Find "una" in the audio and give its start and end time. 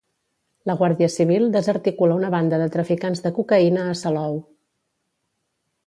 2.21-2.33